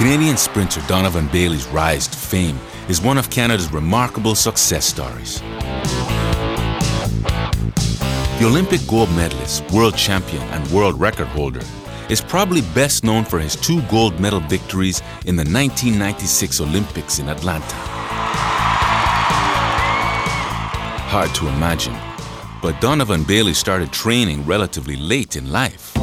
[0.00, 2.58] Canadian sprinter Donovan Bailey's rise to fame
[2.88, 5.40] is one of Canada's remarkable success stories.
[8.38, 11.60] The Olympic gold medalist, world champion, and world record holder
[12.08, 17.28] is probably best known for his two gold medal victories in the 1996 Olympics in
[17.28, 17.76] Atlanta.
[21.10, 21.98] Hard to imagine,
[22.62, 25.99] but Donovan Bailey started training relatively late in life.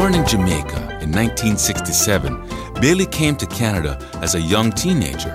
[0.00, 2.48] Born in Jamaica in 1967,
[2.80, 5.34] Bailey came to Canada as a young teenager.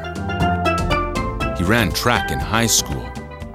[1.55, 3.07] He ran track in high school,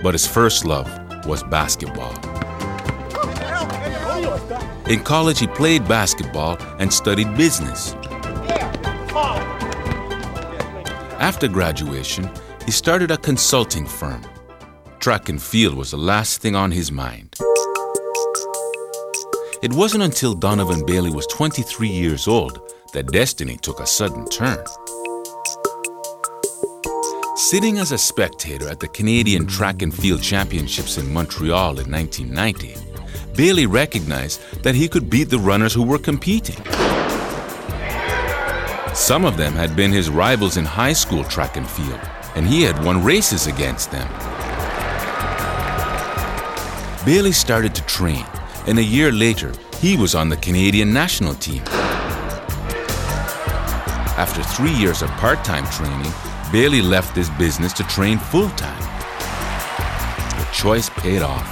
[0.04, 0.88] but his first love
[1.26, 2.14] was basketball.
[4.86, 7.94] In college, he played basketball and studied business.
[11.18, 12.30] After graduation,
[12.66, 14.22] he started a consulting firm.
[15.00, 17.34] Track and field was the last thing on his mind.
[19.62, 22.62] It wasn't until Donovan Bailey was 23 years old
[22.94, 24.64] that destiny took a sudden turn.
[27.36, 32.74] Sitting as a spectator at the Canadian Track and Field Championships in Montreal in 1990,
[33.36, 36.56] Bailey recognized that he could beat the runners who were competing.
[38.94, 42.00] Some of them had been his rivals in high school track and field,
[42.34, 44.08] and he had won races against them.
[47.04, 48.24] Bailey started to train,
[48.66, 51.62] and a year later, he was on the Canadian national team.
[54.16, 56.12] After three years of part time training,
[56.52, 58.82] Bailey left this business to train full time.
[60.38, 61.46] The choice paid off.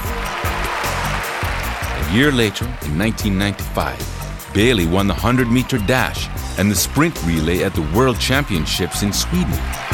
[2.09, 7.63] A year later, in 1995, Bailey won the 100 meter dash and the sprint relay
[7.63, 9.88] at the World Championships in Sweden.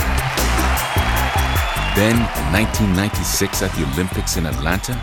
[1.95, 5.00] Then, in 1996 at the Olympics in Atlanta,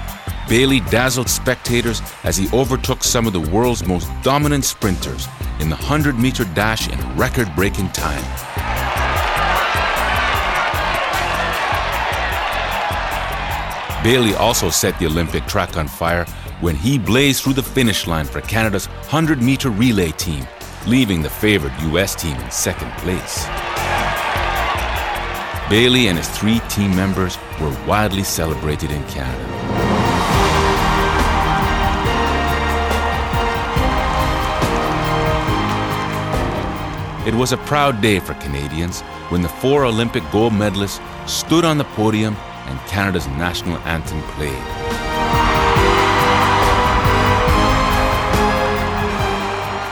[0.50, 5.30] Bailey dazzled spectators as he overtook some of the world's most dominant sprinters
[5.62, 8.22] in the 100 meter dash in record breaking time.
[14.04, 16.26] Bailey also set the Olympic track on fire
[16.60, 20.46] when he blazed through the finish line for Canada's 100 meter relay team,
[20.86, 23.48] leaving the favored US team in second place.
[25.72, 29.42] Bailey and his three team members were widely celebrated in Canada.
[37.26, 39.00] It was a proud day for Canadians
[39.30, 44.52] when the four Olympic gold medalists stood on the podium and Canada's national anthem played.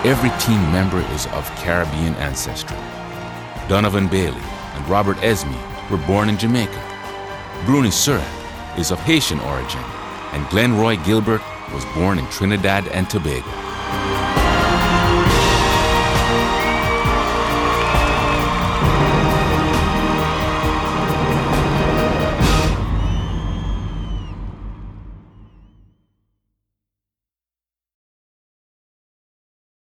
[0.06, 2.76] Every team member is of Caribbean ancestry.
[3.70, 4.42] Donovan Bailey
[4.76, 6.82] and Robert Esmie were born in Jamaica.
[7.66, 9.84] Bruny Surin is of Haitian origin,
[10.34, 11.42] and Glenroy Gilbert
[11.74, 14.39] was born in Trinidad and Tobago.